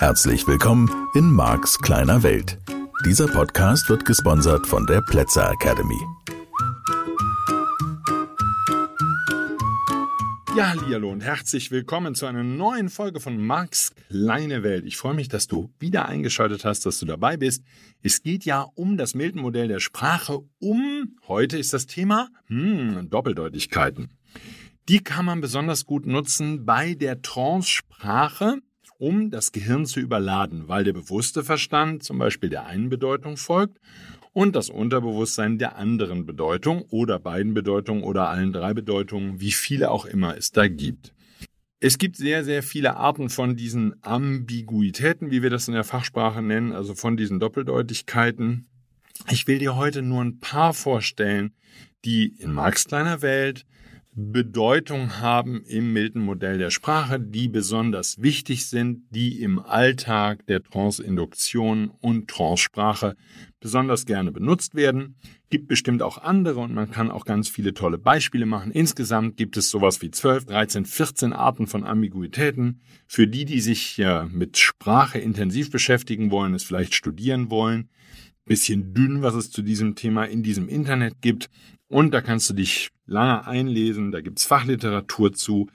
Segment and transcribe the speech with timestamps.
[0.00, 2.56] Herzlich willkommen in Marks kleiner Welt.
[3.04, 6.00] Dieser Podcast wird gesponsert von der Plätzer Academy.
[10.56, 14.86] Ja, hallo und herzlich willkommen zu einer neuen Folge von Marks kleine Welt.
[14.86, 17.62] Ich freue mich, dass du wieder eingeschaltet hast, dass du dabei bist.
[18.02, 20.38] Es geht ja um das Milton-Modell der Sprache.
[20.60, 24.08] Um heute ist das Thema hm, Doppeldeutigkeiten.
[24.88, 28.62] Die kann man besonders gut nutzen bei der Trance-Sprache,
[29.00, 33.80] um das Gehirn zu überladen, weil der bewusste Verstand zum Beispiel der einen Bedeutung folgt
[34.34, 39.90] und das Unterbewusstsein der anderen Bedeutung oder beiden Bedeutungen oder allen drei Bedeutungen, wie viele
[39.90, 41.14] auch immer es da gibt.
[41.80, 46.42] Es gibt sehr, sehr viele Arten von diesen Ambiguitäten, wie wir das in der Fachsprache
[46.42, 48.68] nennen, also von diesen Doppeldeutigkeiten.
[49.30, 51.54] Ich will dir heute nur ein paar vorstellen,
[52.04, 53.64] die in Marx kleiner Welt
[54.22, 61.90] Bedeutung haben im Milton-Modell der Sprache, die besonders wichtig sind, die im Alltag der Trance-Induktion
[62.00, 63.16] und Trance-Sprache
[63.60, 65.16] besonders gerne benutzt werden.
[65.48, 68.72] Gibt bestimmt auch andere und man kann auch ganz viele tolle Beispiele machen.
[68.72, 72.80] Insgesamt gibt es sowas wie 12, 13, 14 Arten von Ambiguitäten.
[73.06, 74.00] Für die, die sich
[74.30, 77.88] mit Sprache intensiv beschäftigen wollen, es vielleicht studieren wollen,
[78.44, 81.50] bisschen dünn, was es zu diesem Thema in diesem Internet gibt.
[81.88, 85.68] Und da kannst du dich lange einlesen, da gibt's Fachliteratur zu.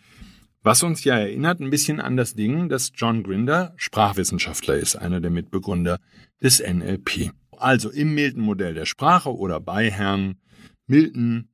[0.63, 5.22] Was uns ja erinnert ein bisschen an das Ding, dass John Grinder Sprachwissenschaftler ist, einer
[5.22, 5.99] der Mitbegründer
[6.41, 7.31] des NLP.
[7.52, 10.38] Also im Milton-Modell der Sprache oder bei Herrn
[10.88, 11.50] Milton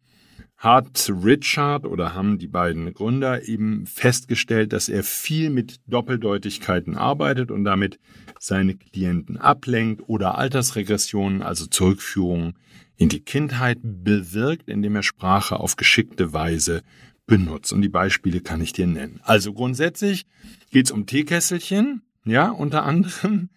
[0.62, 7.50] hat Richard oder haben die beiden Gründer eben festgestellt, dass er viel mit Doppeldeutigkeiten arbeitet
[7.50, 8.00] und damit
[8.38, 12.54] seine Klienten ablenkt oder Altersregressionen, also Zurückführungen
[12.96, 16.84] in die Kindheit bewirkt, indem er Sprache auf geschickte Weise
[17.26, 17.74] benutzt.
[17.74, 19.20] Und die Beispiele kann ich dir nennen.
[19.24, 20.28] Also grundsätzlich
[20.70, 23.50] geht es um Teekesselchen, ja, unter anderem.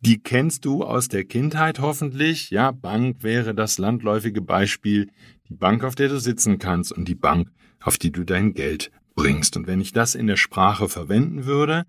[0.00, 2.50] Die kennst du aus der Kindheit hoffentlich.
[2.50, 5.10] Ja, Bank wäre das landläufige Beispiel.
[5.48, 7.50] Die Bank, auf der du sitzen kannst und die Bank,
[7.80, 9.56] auf die du dein Geld bringst.
[9.56, 11.84] Und wenn ich das in der Sprache verwenden würde,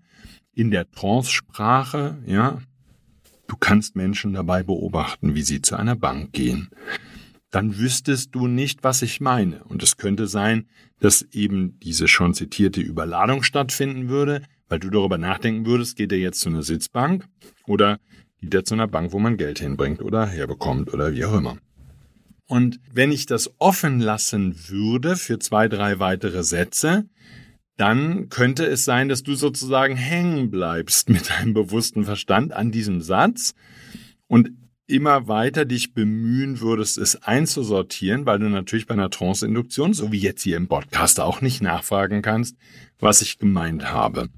[0.52, 2.60] in der Trance-Sprache, ja,
[3.50, 6.68] Du kannst Menschen dabei beobachten, wie sie zu einer Bank gehen.
[7.50, 9.64] Dann wüsstest du nicht, was ich meine.
[9.64, 10.68] Und es könnte sein,
[11.00, 16.18] dass eben diese schon zitierte Überladung stattfinden würde, weil du darüber nachdenken würdest, geht er
[16.18, 17.26] jetzt zu einer Sitzbank
[17.66, 17.98] oder
[18.40, 21.58] geht er zu einer Bank, wo man Geld hinbringt oder herbekommt oder wie auch immer.
[22.50, 27.04] Und wenn ich das offen lassen würde für zwei, drei weitere Sätze,
[27.76, 33.02] dann könnte es sein, dass du sozusagen hängen bleibst mit deinem bewussten Verstand an diesem
[33.02, 33.54] Satz
[34.26, 34.50] und
[34.88, 40.18] immer weiter dich bemühen würdest, es einzusortieren, weil du natürlich bei einer Trance-Induktion, so wie
[40.18, 42.56] jetzt hier im Podcast, auch nicht nachfragen kannst,
[42.98, 44.28] was ich gemeint habe.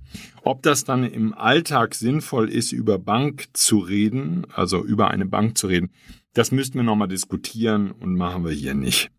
[0.43, 5.57] Ob das dann im Alltag sinnvoll ist, über Bank zu reden, also über eine Bank
[5.57, 5.89] zu reden,
[6.35, 9.11] das müssten wir nochmal diskutieren und machen wir hier nicht.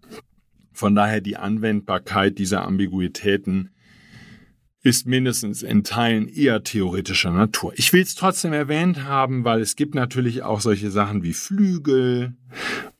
[0.72, 3.70] Von daher die Anwendbarkeit dieser Ambiguitäten
[4.82, 7.72] ist mindestens in Teilen eher theoretischer Natur.
[7.78, 12.36] Ich will es trotzdem erwähnt haben, weil es gibt natürlich auch solche Sachen wie Flügel,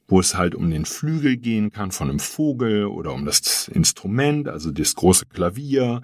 [0.08, 4.48] wo es halt um den Flügel gehen kann von einem Vogel oder um das Instrument,
[4.48, 6.04] also das große Klavier.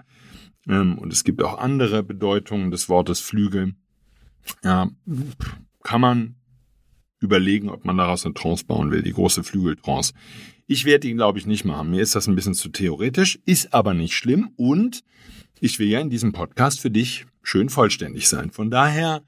[0.68, 3.74] Ähm, und es gibt auch andere Bedeutungen des Wortes Flügel.
[4.64, 4.90] Ja,
[5.84, 6.36] kann man
[7.20, 10.14] überlegen, ob man daraus eine Trance bauen will, die große Flügeltrance.
[10.68, 11.92] Ich werde ihn, glaube ich, nicht machen.
[11.92, 15.04] Mir ist das ein bisschen zu theoretisch, ist aber nicht schlimm und
[15.60, 18.52] ich will ja in diesem Podcast für dich schön vollständig sein.
[18.52, 19.24] Von daher,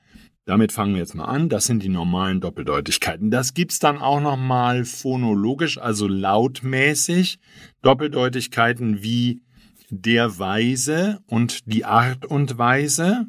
[0.46, 1.50] damit fangen wir jetzt mal an.
[1.50, 3.32] Das sind die normalen Doppeldeutigkeiten.
[3.32, 7.40] Das gibt's dann auch noch mal phonologisch, also lautmäßig.
[7.82, 9.42] Doppeldeutigkeiten wie
[9.90, 13.28] der Weise und die Art und Weise.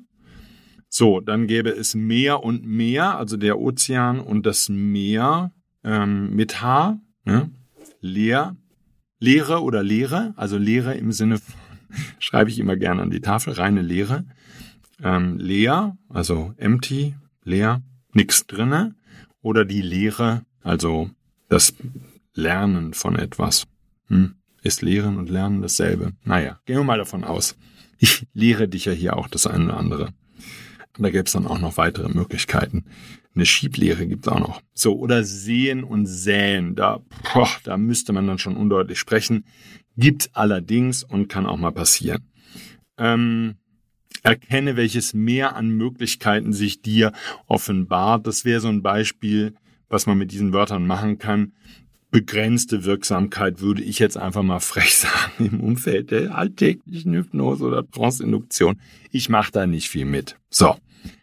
[0.94, 5.50] So, dann gäbe es Meer und Meer, also der Ozean und das Meer
[5.82, 6.98] ähm, mit H.
[7.24, 7.50] Ne?
[8.02, 8.56] Leer,
[9.18, 11.54] Leere oder Leere, also Leere im Sinne von
[12.18, 14.26] schreibe ich immer gerne an die Tafel, reine Leere.
[15.02, 17.80] Ähm, leer, also empty, leer,
[18.12, 18.94] nix drinne.
[19.40, 21.08] Oder die Lehre, also
[21.48, 21.74] das
[22.34, 23.66] Lernen von etwas.
[24.08, 24.34] Hm.
[24.62, 26.12] Ist Lehren und Lernen dasselbe?
[26.22, 27.56] Naja, gehen wir mal davon aus.
[27.96, 30.12] Ich lehre dich ja hier auch das eine oder andere.
[30.96, 32.84] Und da gäbe es dann auch noch weitere Möglichkeiten.
[33.34, 34.60] Eine Schieblehre gibt es auch noch.
[34.74, 36.74] So, oder sehen und säen.
[36.74, 37.00] Da,
[37.32, 39.44] boah, da müsste man dann schon undeutlich sprechen.
[39.96, 42.30] Gibt allerdings und kann auch mal passieren.
[42.98, 43.56] Ähm,
[44.22, 47.12] erkenne, welches Mehr an Möglichkeiten sich dir
[47.46, 48.26] offenbart.
[48.26, 49.54] Das wäre so ein Beispiel,
[49.88, 51.52] was man mit diesen Wörtern machen kann.
[52.12, 57.90] Begrenzte Wirksamkeit würde ich jetzt einfach mal frech sagen im Umfeld der alltäglichen Hypnose oder
[57.90, 58.78] Trance-Induktion.
[59.10, 60.36] Ich mache da nicht viel mit.
[60.50, 60.76] So,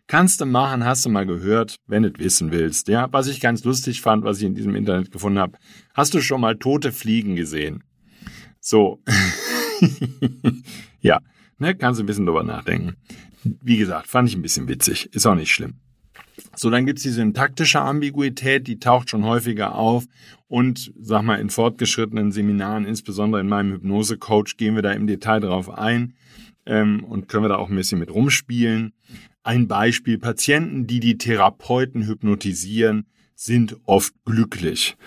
[0.09, 2.87] Kannst du machen, hast du mal gehört, wenn du wissen willst.
[2.87, 5.59] Ja, was ich ganz lustig fand, was ich in diesem Internet gefunden habe.
[5.93, 7.83] Hast du schon mal tote Fliegen gesehen?
[8.59, 9.03] So.
[11.01, 11.19] ja,
[11.59, 12.95] ne, kannst du ein bisschen drüber nachdenken.
[13.43, 15.13] Wie gesagt, fand ich ein bisschen witzig.
[15.13, 15.75] Ist auch nicht schlimm.
[16.55, 20.05] So, dann gibt's die syntaktische Ambiguität, die taucht schon häufiger auf.
[20.47, 25.41] Und sag mal, in fortgeschrittenen Seminaren, insbesondere in meinem Hypnose-Coach, gehen wir da im Detail
[25.41, 26.13] drauf ein
[26.65, 28.93] ähm, und können wir da auch ein bisschen mit rumspielen.
[29.43, 33.05] Ein Beispiel, Patienten, die die Therapeuten hypnotisieren,
[33.35, 34.97] sind oft glücklich.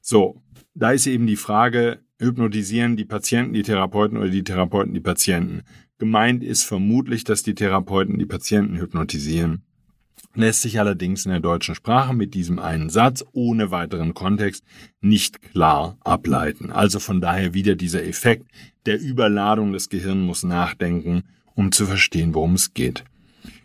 [0.00, 0.42] So,
[0.74, 5.62] da ist eben die Frage, hypnotisieren die Patienten die Therapeuten oder die Therapeuten die Patienten?
[5.98, 9.64] Gemeint ist vermutlich, dass die Therapeuten die Patienten hypnotisieren
[10.34, 14.64] lässt sich allerdings in der deutschen Sprache mit diesem einen Satz ohne weiteren Kontext
[15.00, 16.70] nicht klar ableiten.
[16.70, 18.46] Also von daher wieder dieser Effekt
[18.86, 21.24] der Überladung des Gehirns muss nachdenken,
[21.54, 23.04] um zu verstehen, worum es geht.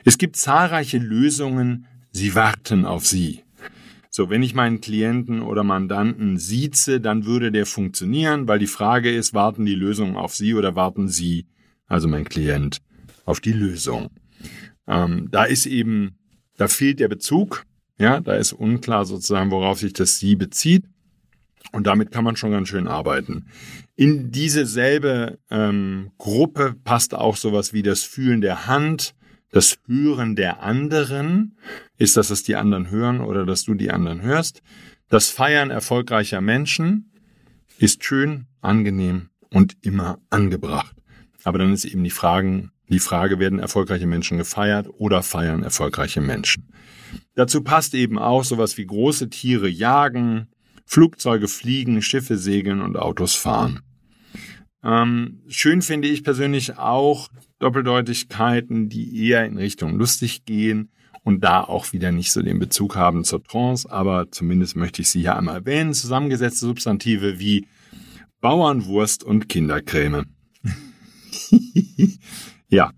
[0.04, 3.42] Es gibt zahlreiche Lösungen, sie warten auf Sie.
[4.10, 9.14] So, wenn ich meinen Klienten oder Mandanten sieze, dann würde der funktionieren, weil die Frage
[9.14, 11.48] ist, warten die Lösungen auf Sie oder warten Sie,
[11.88, 12.82] also mein Klient,
[13.26, 14.10] auf die Lösung.
[14.88, 16.16] Ähm, da ist eben
[16.58, 17.66] da fehlt der Bezug.
[17.98, 20.86] Ja, da ist unklar sozusagen, worauf sich das Sie bezieht.
[21.72, 23.48] Und damit kann man schon ganz schön arbeiten.
[23.96, 29.16] In diese selbe ähm, Gruppe passt auch sowas wie das Fühlen der Hand,
[29.52, 31.58] das Hören der anderen.
[31.98, 34.62] Ist das, dass die anderen hören oder dass du die anderen hörst?
[35.10, 37.12] Das Feiern erfolgreicher Menschen
[37.78, 40.96] ist schön, angenehm und immer angebracht.
[41.44, 46.22] Aber dann ist eben die Frage, die Frage, werden erfolgreiche Menschen gefeiert oder feiern erfolgreiche
[46.22, 46.70] Menschen?
[47.34, 50.48] Dazu passt eben auch sowas wie große Tiere jagen,
[50.86, 53.82] Flugzeuge fliegen, Schiffe segeln und Autos fahren.
[54.84, 57.30] Ähm, schön finde ich persönlich auch
[57.60, 60.92] Doppeldeutigkeiten, die eher in Richtung lustig gehen
[61.24, 65.10] und da auch wieder nicht so den Bezug haben zur Trance, aber zumindest möchte ich
[65.10, 65.96] sie hier einmal erwähnen.
[65.96, 67.68] Zusammengesetzte Substantive wie
[68.42, 70.26] Bauernwurst und Kindercreme.
[72.70, 72.92] Ja,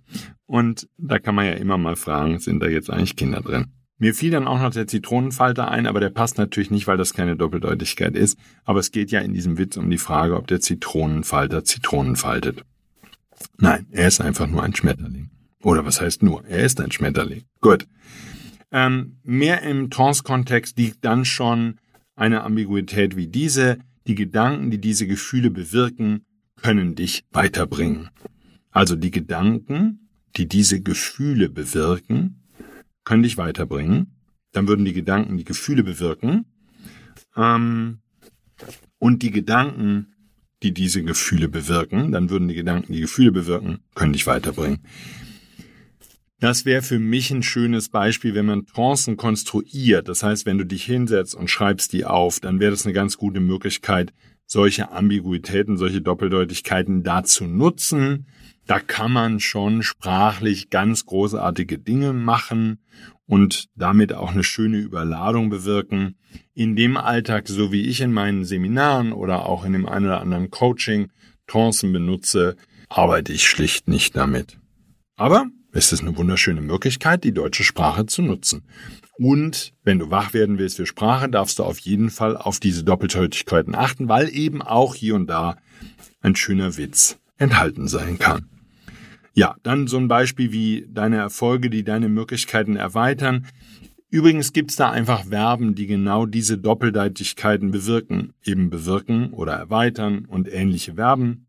[0.46, 3.68] und da kann man ja immer mal fragen, sind da jetzt eigentlich Kinder drin?
[4.00, 7.14] Mir fiel dann auch noch der Zitronenfalter ein, aber der passt natürlich nicht, weil das
[7.14, 8.38] keine Doppeldeutigkeit ist.
[8.64, 12.64] Aber es geht ja in diesem Witz um die Frage, ob der Zitronenfalter Zitronen faltet.
[13.58, 15.32] Nein, er ist einfach nur ein Schmetterling.
[15.64, 16.46] Oder was heißt nur?
[16.46, 17.44] Er ist ein Schmetterling.
[17.60, 17.88] Gut.
[18.72, 21.80] Ähm, mehr im Trance-Kontext liegt dann schon
[22.16, 23.80] eine Ambiguität wie diese.
[24.06, 26.26] Die Gedanken, die diese Gefühle bewirken,
[26.62, 28.10] können dich weiterbringen.
[28.78, 32.44] Also die Gedanken, die diese Gefühle bewirken,
[33.06, 34.20] können dich weiterbringen.
[34.52, 36.46] Dann würden die Gedanken die Gefühle bewirken.
[37.36, 38.02] Ähm,
[39.00, 40.14] und die Gedanken,
[40.62, 44.84] die diese Gefühle bewirken, dann würden die Gedanken die Gefühle bewirken, können dich weiterbringen.
[46.40, 50.08] Das wäre für mich ein schönes Beispiel, wenn man Trancen konstruiert.
[50.08, 53.18] Das heißt, wenn du dich hinsetzt und schreibst die auf, dann wäre das eine ganz
[53.18, 54.14] gute Möglichkeit,
[54.46, 58.28] solche Ambiguitäten, solche Doppeldeutigkeiten da zu nutzen,
[58.68, 62.80] da kann man schon sprachlich ganz großartige Dinge machen
[63.26, 66.16] und damit auch eine schöne Überladung bewirken.
[66.54, 70.22] In dem Alltag, so wie ich in meinen Seminaren oder auch in dem einen oder
[70.22, 71.12] anderen Coaching
[71.48, 72.56] Trancen benutze,
[72.90, 74.60] arbeite ich schlicht nicht damit.
[75.16, 78.64] Aber es ist eine wunderschöne Möglichkeit, die deutsche Sprache zu nutzen.
[79.18, 82.84] Und wenn du wach werden willst für Sprache, darfst du auf jeden Fall auf diese
[82.84, 85.58] Doppelteutigkeiten achten, weil eben auch hier und da
[86.22, 88.57] ein schöner Witz enthalten sein kann.
[89.38, 93.46] Ja, dann so ein Beispiel wie deine Erfolge, die deine Möglichkeiten erweitern.
[94.10, 100.52] Übrigens gibt's da einfach Verben, die genau diese Doppeldeutigkeiten bewirken, eben bewirken oder erweitern und
[100.52, 101.46] ähnliche Verben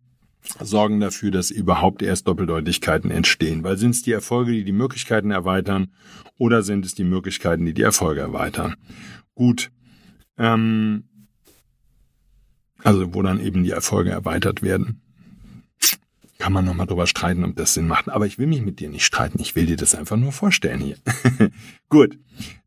[0.61, 3.65] sorgen dafür, dass überhaupt erst Doppeldeutigkeiten entstehen.
[3.65, 5.89] Weil sind es die Erfolge, die die Möglichkeiten erweitern
[6.37, 8.75] oder sind es die Möglichkeiten, die die Erfolge erweitern?
[9.35, 9.71] Gut.
[10.37, 11.05] Ähm,
[12.85, 15.01] also wo dann eben die Erfolge erweitert werden
[16.39, 18.09] kann man nochmal drüber streiten, ob das Sinn macht.
[18.09, 19.41] Aber ich will mich mit dir nicht streiten.
[19.41, 20.97] Ich will dir das einfach nur vorstellen hier.
[21.89, 22.19] Gut.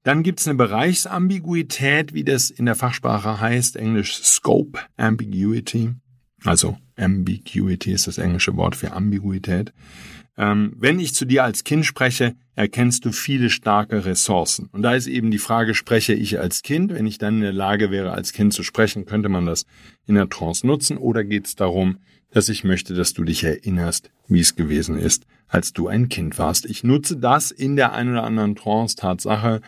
[0.04, 5.92] Dann gibt's eine Bereichsambiguität, wie das in der Fachsprache heißt, Englisch Scope Ambiguity.
[6.44, 9.74] Also Ambiguity ist das englische Wort für Ambiguität.
[10.38, 14.70] Ähm, wenn ich zu dir als Kind spreche, erkennst du viele starke Ressourcen.
[14.72, 16.94] Und da ist eben die Frage, spreche ich als Kind?
[16.94, 19.66] Wenn ich dann in der Lage wäre, als Kind zu sprechen, könnte man das
[20.08, 20.98] in der Trance nutzen?
[20.98, 21.98] Oder geht es darum,
[22.32, 26.38] dass ich möchte, dass du dich erinnerst, wie es gewesen ist, als du ein Kind
[26.38, 26.66] warst.
[26.66, 29.62] Ich nutze das in der ein oder anderen Trance-Tatsache,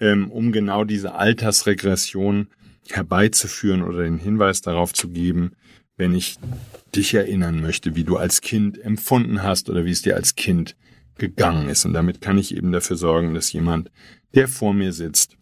[0.00, 2.48] ähm, um genau diese Altersregression
[2.88, 5.52] herbeizuführen oder den Hinweis darauf zu geben,
[5.96, 6.36] wenn ich
[6.94, 10.76] dich erinnern möchte, wie du als Kind empfunden hast oder wie es dir als Kind
[11.16, 11.84] gegangen ist.
[11.84, 13.90] Und damit kann ich eben dafür sorgen, dass jemand,
[14.34, 15.36] der vor mir sitzt,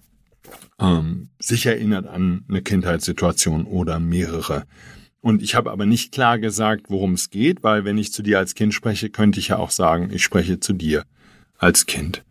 [0.78, 4.64] ähm, sich erinnert an eine Kindheitssituation oder mehrere.
[5.20, 8.38] Und ich habe aber nicht klar gesagt, worum es geht, weil wenn ich zu dir
[8.38, 11.04] als Kind spreche, könnte ich ja auch sagen, ich spreche zu dir
[11.58, 12.24] als Kind.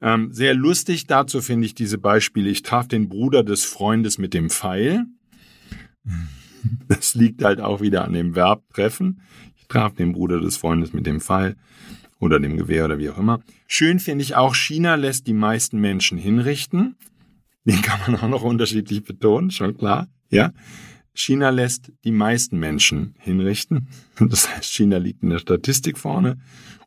[0.00, 2.50] Ähm, sehr lustig dazu finde ich diese Beispiele.
[2.50, 5.04] Ich traf den Bruder des Freundes mit dem Pfeil.
[6.88, 9.20] Das liegt halt auch wieder an dem Verb treffen.
[9.58, 11.56] Ich traf den Bruder des Freundes mit dem Pfeil
[12.20, 13.42] oder dem Gewehr oder wie auch immer.
[13.66, 16.96] Schön finde ich auch, China lässt die meisten Menschen hinrichten.
[17.66, 20.08] Den kann man auch noch unterschiedlich betonen, schon klar.
[20.30, 20.52] Ja.
[21.14, 23.88] China lässt die meisten Menschen hinrichten.
[24.18, 26.38] Das heißt, China liegt in der Statistik vorne.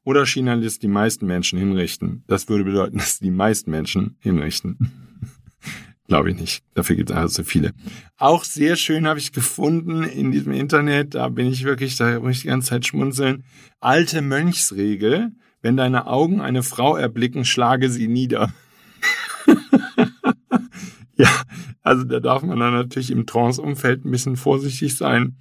[0.04, 2.24] Oder China lässt die meisten Menschen hinrichten.
[2.28, 4.78] Das würde bedeuten, dass die meisten Menschen hinrichten.
[6.08, 6.64] Glaube ich nicht.
[6.74, 7.74] Dafür gibt es also viele.
[8.18, 12.38] Auch sehr schön habe ich gefunden in diesem Internet, da bin ich wirklich, da muss
[12.38, 13.44] ich die ganze Zeit schmunzeln.
[13.82, 15.32] Alte Mönchsregel,
[15.62, 18.54] wenn deine Augen eine Frau erblicken, schlage sie nieder.
[21.18, 21.30] ja,
[21.88, 25.38] also da darf man dann natürlich im Trance-Umfeld ein bisschen vorsichtig sein,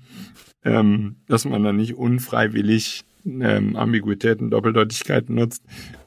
[0.64, 5.64] ähm, dass man dann nicht unfreiwillig ähm, Ambiguitäten, Doppeldeutigkeiten nutzt,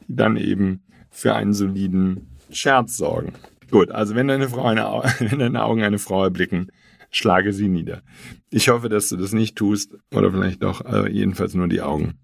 [0.08, 3.34] die dann eben für einen soliden Scherz sorgen.
[3.70, 4.84] Gut, also wenn deine, Frau eine,
[5.18, 6.72] wenn deine Augen eine Frau erblicken,
[7.10, 8.02] schlage sie nieder.
[8.48, 12.14] Ich hoffe, dass du das nicht tust oder vielleicht doch, also jedenfalls nur die Augen.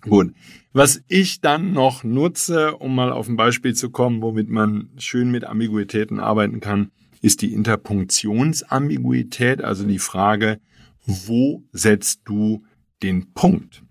[0.00, 0.32] Gut.
[0.72, 5.30] Was ich dann noch nutze, um mal auf ein Beispiel zu kommen, womit man schön
[5.30, 10.60] mit Ambiguitäten arbeiten kann, ist die Interpunktionsambiguität, also die Frage,
[11.06, 12.64] wo setzt du
[13.02, 13.82] den Punkt?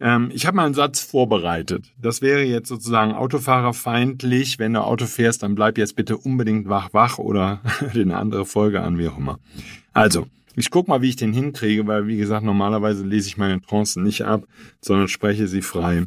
[0.00, 1.92] Ähm, ich habe mal einen Satz vorbereitet.
[2.00, 4.58] Das wäre jetzt sozusagen autofahrerfeindlich.
[4.58, 7.60] Wenn du Auto fährst, dann bleib jetzt bitte unbedingt wach, wach oder
[7.94, 9.38] eine andere Folge an, wie auch immer.
[9.92, 13.62] Also, ich guck mal, wie ich den hinkriege, weil, wie gesagt, normalerweise lese ich meine
[13.62, 14.46] Trancen nicht ab,
[14.80, 16.04] sondern spreche sie frei.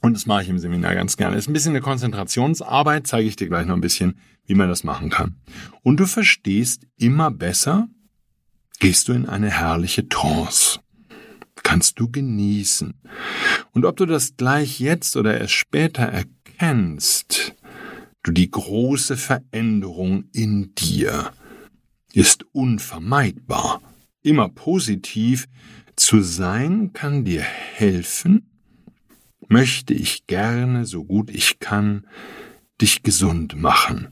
[0.00, 1.36] Und das mache ich im Seminar ganz gerne.
[1.36, 4.84] Ist ein bisschen eine Konzentrationsarbeit, zeige ich dir gleich noch ein bisschen, wie man das
[4.84, 5.36] machen kann.
[5.82, 7.88] Und du verstehst immer besser,
[8.80, 10.80] gehst du in eine herrliche Trance
[11.62, 12.94] kannst du genießen.
[13.72, 17.54] Und ob du das gleich jetzt oder erst später erkennst,
[18.22, 21.32] du die große Veränderung in dir
[22.12, 23.80] ist unvermeidbar.
[24.22, 25.48] Immer positiv
[25.96, 28.50] zu sein kann dir helfen,
[29.52, 32.06] möchte ich gerne, so gut ich kann,
[32.80, 34.08] dich gesund machen.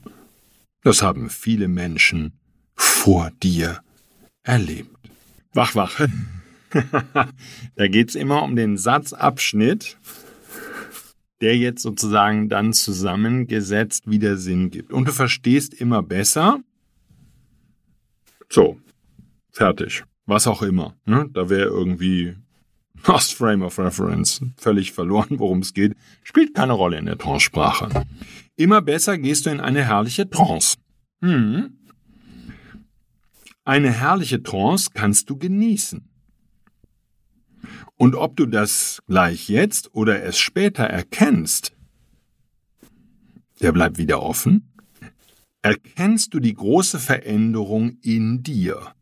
[0.83, 2.33] Das haben viele Menschen
[2.75, 3.81] vor dir
[4.43, 4.95] erlebt.
[5.53, 5.99] Wach, wach.
[7.75, 9.97] da geht es immer um den Satzabschnitt,
[11.41, 14.93] der jetzt sozusagen dann zusammengesetzt wieder Sinn gibt.
[14.93, 16.59] Und du verstehst immer besser.
[18.47, 18.79] So,
[19.51, 20.03] fertig.
[20.27, 20.95] Was auch immer.
[21.05, 21.27] Ne?
[21.33, 22.35] Da wäre irgendwie
[23.05, 25.95] Lost Frame of Reference völlig verloren, worum es geht.
[26.23, 28.05] Spielt keine Rolle in der Trance-Sprache.
[28.55, 30.77] Immer besser gehst du in eine herrliche Trance.
[31.21, 31.77] Hm.
[33.63, 36.07] Eine herrliche Trance kannst du genießen.
[37.95, 41.73] Und ob du das gleich jetzt oder erst später erkennst,
[43.61, 44.73] der bleibt wieder offen.
[45.61, 48.95] Erkennst du die große Veränderung in dir?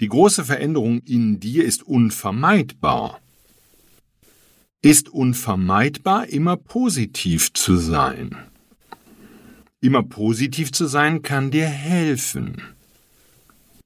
[0.00, 3.20] Die große Veränderung in dir ist unvermeidbar.
[4.82, 8.36] Ist unvermeidbar, immer positiv zu sein.
[9.80, 12.62] Immer positiv zu sein kann dir helfen.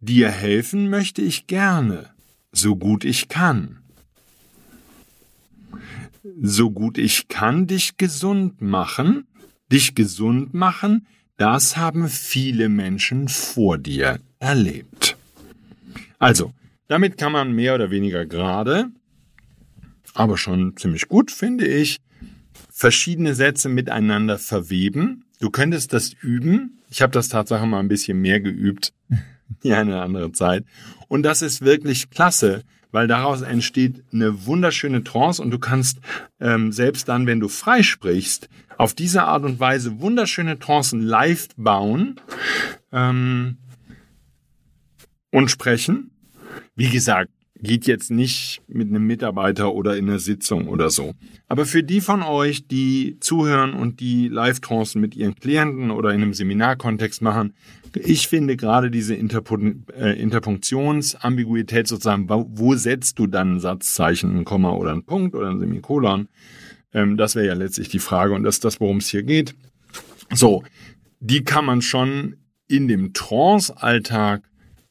[0.01, 2.11] Dir helfen möchte ich gerne
[2.53, 3.79] so gut ich kann.
[6.41, 9.27] So gut ich kann dich gesund machen,
[9.71, 15.18] dich gesund machen, das haben viele Menschen vor dir erlebt.
[16.19, 16.53] Also,
[16.89, 18.91] damit kann man mehr oder weniger gerade,
[20.15, 21.99] aber schon ziemlich gut, finde ich,
[22.71, 25.25] verschiedene Sätze miteinander verweben.
[25.41, 26.81] Du könntest das üben.
[26.91, 28.93] Ich habe das Tatsache mal ein bisschen mehr geübt
[29.63, 30.65] ja eine andere Zeit.
[31.09, 35.99] Und das ist wirklich klasse, weil daraus entsteht eine wunderschöne Trance und du kannst
[36.41, 41.49] ähm, selbst dann, wenn du frei sprichst, auf diese Art und Weise wunderschöne Trancen live
[41.57, 42.21] bauen
[42.93, 43.59] ähm,
[45.31, 46.11] und sprechen.
[46.75, 47.31] Wie gesagt,
[47.61, 51.15] geht jetzt nicht mit einem Mitarbeiter oder in einer Sitzung oder so.
[51.49, 56.23] Aber für die von euch, die zuhören und die Live-Trancen mit ihren Klienten oder in
[56.23, 57.55] einem Seminarkontext machen,
[57.95, 64.39] ich finde gerade diese Interpun äh, Interpunktionsambiguität sozusagen, wo, wo, setzt du dann ein Satzzeichen,
[64.39, 66.29] ein Komma oder ein Punkt oder ein Semikolon?
[66.93, 69.55] Ähm, das wäre ja letztlich die Frage und das ist das, worum es hier geht.
[70.33, 70.63] So,
[71.21, 72.37] die kann man schon
[72.69, 74.48] in dem Trance-Alltag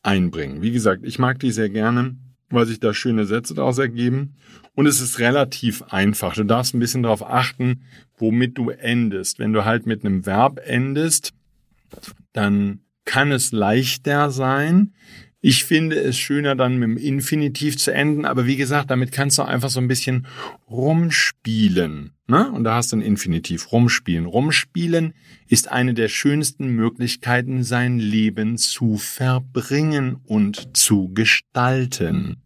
[0.07, 0.61] einbringen.
[0.61, 2.15] Wie gesagt, ich mag die sehr gerne
[2.49, 4.35] weil sich da schöne Sätze daraus ergeben.
[4.75, 6.35] Und es ist relativ einfach.
[6.35, 7.81] Du darfst ein bisschen darauf achten,
[8.17, 9.39] womit du endest.
[9.39, 11.33] Wenn du halt mit einem Verb endest,
[12.33, 14.93] dann kann es leichter sein.
[15.47, 19.37] Ich finde es schöner, dann mit dem Infinitiv zu enden, aber wie gesagt, damit kannst
[19.37, 20.27] du einfach so ein bisschen
[20.69, 22.11] rumspielen.
[22.27, 22.51] Ne?
[22.51, 24.25] Und da hast du ein Infinitiv, rumspielen.
[24.25, 25.13] Rumspielen
[25.47, 32.43] ist eine der schönsten Möglichkeiten, sein Leben zu verbringen und zu gestalten.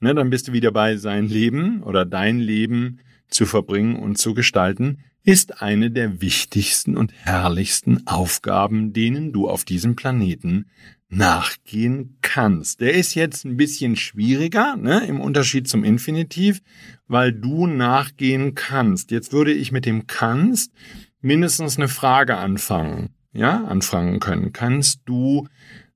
[0.00, 4.34] Ne, dann bist du wieder bei sein Leben oder dein Leben zu verbringen und zu
[4.34, 10.70] gestalten, ist eine der wichtigsten und herrlichsten Aufgaben, denen du auf diesem Planeten
[11.10, 12.80] nachgehen kannst.
[12.80, 16.62] Der ist jetzt ein bisschen schwieriger, ne, im Unterschied zum Infinitiv,
[17.08, 19.10] weil du nachgehen kannst.
[19.10, 20.72] Jetzt würde ich mit dem kannst
[21.20, 24.54] mindestens eine Frage anfangen, ja, anfangen können.
[24.54, 25.46] Kannst du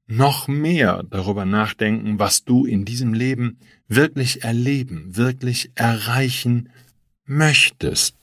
[0.07, 3.57] noch mehr darüber nachdenken, was du in diesem Leben
[3.89, 6.69] wirklich erleben, wirklich erreichen
[7.25, 8.19] möchtest?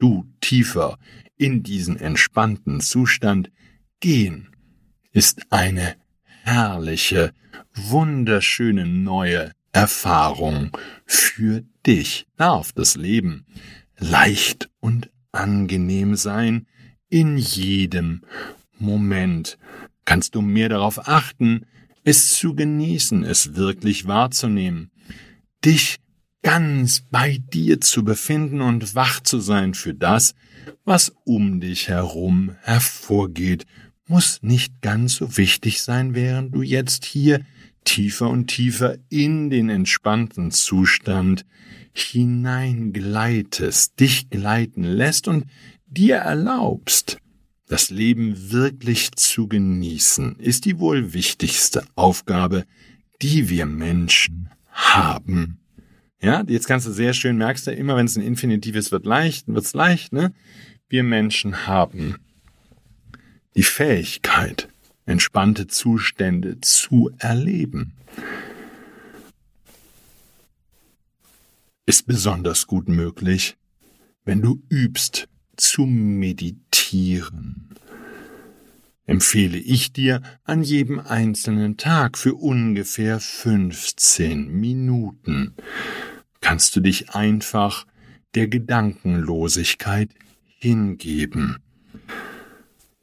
[0.00, 0.98] Du tiefer
[1.36, 3.52] in diesen entspannten Zustand
[4.00, 4.48] gehen,
[5.12, 5.94] ist eine
[6.42, 7.34] herrliche,
[7.74, 12.26] wunderschöne neue Erfahrung für dich.
[12.36, 13.44] Darf das Leben
[13.98, 16.66] leicht und angenehm sein
[17.10, 18.22] in jedem
[18.78, 19.58] Moment.
[20.06, 21.66] Kannst du mehr darauf achten,
[22.04, 24.90] es zu genießen, es wirklich wahrzunehmen,
[25.62, 25.99] dich
[26.42, 30.34] ganz bei dir zu befinden und wach zu sein für das,
[30.84, 33.66] was um dich herum hervorgeht,
[34.06, 37.40] muss nicht ganz so wichtig sein, während du jetzt hier
[37.84, 41.46] tiefer und tiefer in den entspannten Zustand
[41.92, 45.44] hineingleitest, dich gleiten lässt und
[45.86, 47.18] dir erlaubst,
[47.66, 52.64] das Leben wirklich zu genießen, ist die wohl wichtigste Aufgabe,
[53.22, 55.60] die wir Menschen haben.
[56.22, 59.06] Ja, jetzt kannst du sehr schön merkst du immer, wenn es ein Infinitiv ist, wird
[59.06, 60.32] leicht, wird's leicht, ne?
[60.88, 62.16] Wir Menschen haben
[63.56, 64.68] die Fähigkeit,
[65.06, 67.94] entspannte Zustände zu erleben.
[71.86, 73.56] Ist besonders gut möglich,
[74.24, 77.70] wenn du übst zu meditieren.
[79.06, 85.54] Empfehle ich dir an jedem einzelnen Tag für ungefähr 15 Minuten.
[86.40, 87.86] Kannst du dich einfach
[88.34, 90.10] der Gedankenlosigkeit
[90.58, 91.58] hingeben?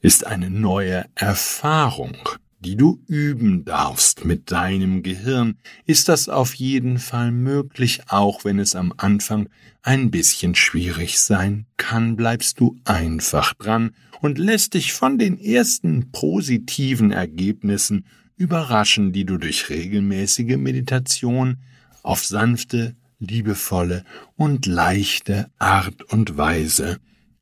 [0.02, 2.18] Ist eine neue Erfahrung,
[2.60, 8.60] die du üben darfst mit deinem Gehirn, ist das auf jeden Fall möglich, auch wenn
[8.60, 9.50] es am Anfang
[9.84, 16.12] ein bisschen schwierig sein kann, bleibst du einfach dran und lässt dich von den ersten
[16.12, 21.58] positiven Ergebnissen überraschen, die du durch regelmäßige Meditation
[22.04, 24.04] auf sanfte, liebevolle
[24.36, 26.98] und leichte Art und Weise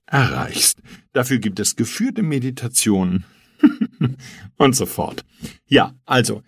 [0.05, 0.79] erreichst.
[1.13, 3.25] Dafür gibt es geführte Meditationen
[4.57, 5.25] und so fort.
[5.67, 6.43] Ja, also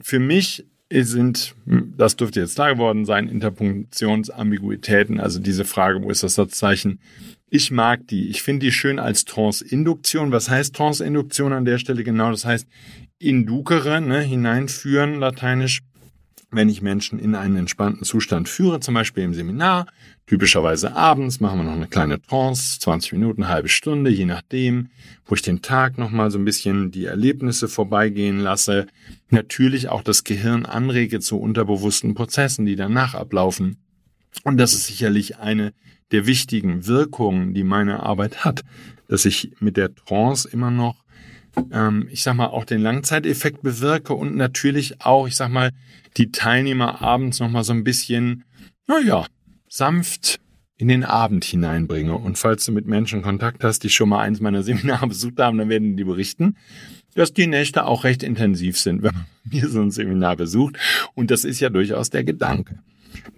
[0.00, 6.22] für mich sind, das dürfte jetzt klar geworden sein, Interpunktionsambiguitäten, also diese Frage, wo ist
[6.22, 7.00] das Satzzeichen?
[7.50, 8.28] Ich mag die.
[8.28, 10.32] Ich finde die schön als Trance-Induktion.
[10.32, 12.30] Was heißt Trance-Induktion an der Stelle genau?
[12.30, 12.66] Das heißt,
[13.18, 15.80] inducere, ne, hineinführen, lateinisch,
[16.50, 19.86] wenn ich Menschen in einen entspannten Zustand führe, zum Beispiel im Seminar,
[20.26, 24.88] typischerweise abends, machen wir noch eine kleine Trance, 20 Minuten, halbe Stunde, je nachdem,
[25.26, 28.86] wo ich den Tag nochmal so ein bisschen die Erlebnisse vorbeigehen lasse,
[29.28, 33.76] natürlich auch das Gehirn anrege zu unterbewussten Prozessen, die danach ablaufen.
[34.44, 35.74] Und das ist sicherlich eine
[36.12, 38.64] der wichtigen Wirkungen, die meine Arbeit hat,
[39.08, 41.04] dass ich mit der Trance immer noch
[41.72, 45.70] ähm, ich sag mal, auch den Langzeiteffekt bewirke und natürlich auch, ich sag mal,
[46.16, 48.44] die Teilnehmer abends nochmal so ein bisschen,
[48.86, 49.26] naja,
[49.68, 50.40] sanft
[50.76, 52.14] in den Abend hineinbringe.
[52.14, 55.58] Und falls du mit Menschen Kontakt hast, die schon mal eins meiner Seminare besucht haben,
[55.58, 56.56] dann werden die berichten,
[57.14, 60.76] dass die Nächte auch recht intensiv sind, wenn man mir so ein Seminar besucht.
[61.14, 62.78] Und das ist ja durchaus der Gedanke.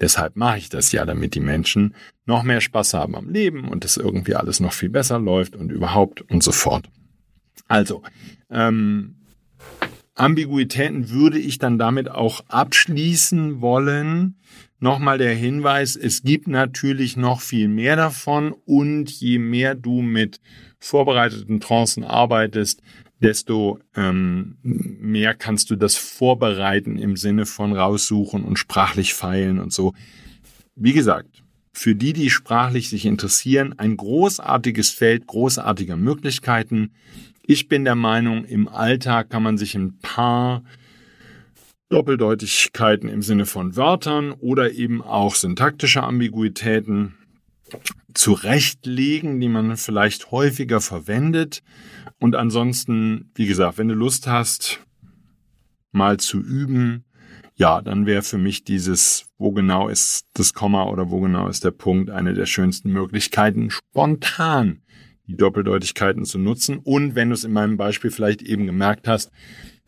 [0.00, 1.94] Deshalb mache ich das ja, damit die Menschen
[2.26, 5.70] noch mehr Spaß haben am Leben und es irgendwie alles noch viel besser läuft und
[5.70, 6.88] überhaupt und so fort.
[7.68, 8.02] Also,
[8.50, 9.16] ähm,
[10.14, 14.36] Ambiguitäten würde ich dann damit auch abschließen wollen.
[14.78, 20.40] Nochmal der Hinweis, es gibt natürlich noch viel mehr davon und je mehr du mit
[20.78, 22.82] vorbereiteten Trancen arbeitest,
[23.20, 29.72] desto ähm, mehr kannst du das vorbereiten im Sinne von raussuchen und sprachlich feilen und
[29.72, 29.92] so.
[30.74, 31.42] Wie gesagt,
[31.72, 36.92] für die, die sprachlich sich interessieren, ein großartiges Feld großartiger Möglichkeiten.
[37.52, 40.62] Ich bin der Meinung, im Alltag kann man sich ein paar
[41.88, 47.16] Doppeldeutigkeiten im Sinne von Wörtern oder eben auch syntaktische Ambiguitäten
[48.14, 51.64] zurechtlegen, die man vielleicht häufiger verwendet.
[52.20, 54.78] Und ansonsten, wie gesagt, wenn du Lust hast,
[55.90, 57.04] mal zu üben,
[57.56, 61.64] ja, dann wäre für mich dieses, wo genau ist das Komma oder wo genau ist
[61.64, 64.82] der Punkt, eine der schönsten Möglichkeiten, spontan
[65.30, 66.78] die Doppeldeutigkeiten zu nutzen.
[66.78, 69.30] Und wenn du es in meinem Beispiel vielleicht eben gemerkt hast,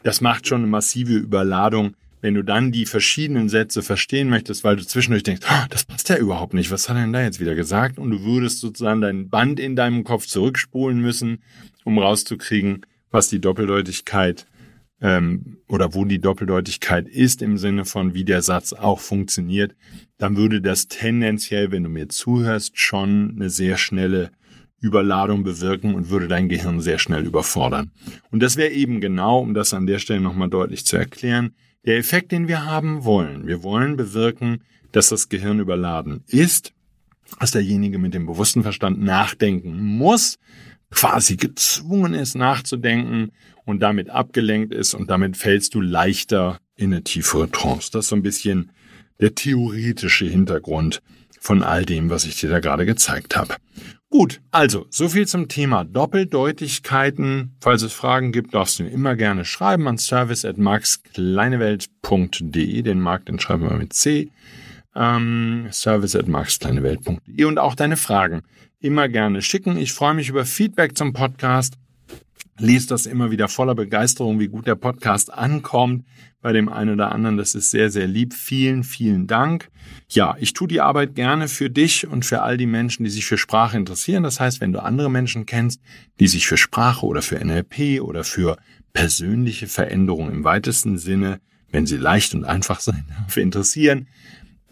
[0.02, 4.76] das macht schon eine massive Überladung, wenn du dann die verschiedenen Sätze verstehen möchtest, weil
[4.76, 7.40] du zwischendurch denkst, oh, das passt ja überhaupt nicht, was hat er denn da jetzt
[7.40, 7.98] wieder gesagt?
[7.98, 11.42] Und du würdest sozusagen dein Band in deinem Kopf zurückspulen müssen,
[11.84, 14.46] um rauszukriegen, was die Doppeldeutigkeit
[15.00, 19.74] ähm, oder wo die Doppeldeutigkeit ist im Sinne von, wie der Satz auch funktioniert,
[20.18, 24.30] dann würde das tendenziell, wenn du mir zuhörst, schon eine sehr schnelle
[24.82, 27.92] Überladung bewirken und würde dein Gehirn sehr schnell überfordern.
[28.30, 31.54] Und das wäre eben genau, um das an der Stelle nochmal deutlich zu erklären,
[31.86, 33.46] der Effekt, den wir haben wollen.
[33.46, 36.72] Wir wollen bewirken, dass das Gehirn überladen ist,
[37.40, 40.38] dass derjenige mit dem bewussten Verstand nachdenken muss,
[40.90, 43.32] quasi gezwungen ist nachzudenken
[43.64, 47.90] und damit abgelenkt ist und damit fällst du leichter in eine tiefere Trance.
[47.92, 48.72] Das ist so ein bisschen
[49.20, 51.00] der theoretische Hintergrund
[51.40, 53.56] von all dem, was ich dir da gerade gezeigt habe.
[54.12, 57.56] Gut, also so viel zum Thema Doppeldeutigkeiten.
[57.62, 62.82] Falls es Fragen gibt, darfst du mir immer gerne schreiben an service at markskleinewelt.de.
[62.82, 64.30] Den Markt, den schreiben wir mit C.
[64.94, 68.42] Ähm, service at markskleinewelt.de und auch deine Fragen
[68.80, 69.78] immer gerne schicken.
[69.78, 71.78] Ich freue mich über Feedback zum Podcast
[72.62, 76.04] lese das immer wieder voller Begeisterung, wie gut der Podcast ankommt
[76.40, 77.36] bei dem einen oder anderen.
[77.36, 78.34] Das ist sehr, sehr lieb.
[78.34, 79.68] Vielen, vielen Dank.
[80.08, 83.26] Ja, ich tue die Arbeit gerne für dich und für all die Menschen, die sich
[83.26, 84.22] für Sprache interessieren.
[84.22, 85.80] Das heißt, wenn du andere Menschen kennst,
[86.20, 88.56] die sich für Sprache oder für NLP oder für
[88.92, 94.06] persönliche Veränderungen im weitesten Sinne, wenn sie leicht und einfach sein darf, interessieren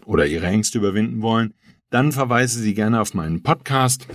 [0.05, 1.53] oder ihre Ängste überwinden wollen,
[1.89, 4.07] dann verweise sie gerne auf meinen Podcast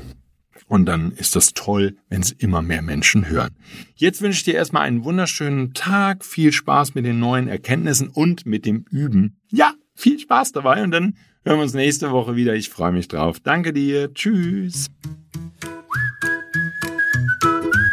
[0.67, 3.57] und dann ist das toll, wenn es immer mehr Menschen hören.
[3.95, 8.47] Jetzt wünsche ich dir erstmal einen wunderschönen Tag, viel Spaß mit den neuen Erkenntnissen und
[8.47, 9.37] mit dem Üben.
[9.51, 12.55] Ja, viel Spaß dabei und dann hören wir uns nächste Woche wieder.
[12.55, 13.41] Ich freue mich drauf.
[13.41, 14.13] Danke dir.
[14.13, 14.91] Tschüss.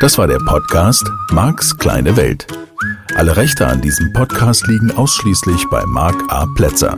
[0.02, 2.46] Das war der Podcast Marks kleine Welt.
[3.16, 6.46] Alle Rechte an diesem Podcast liegen ausschließlich bei Mark A.
[6.56, 6.98] Plätzer.